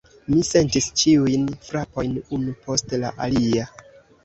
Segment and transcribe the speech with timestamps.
[0.29, 3.71] Mi sentis ĉiujn frapojn, unu post la alia.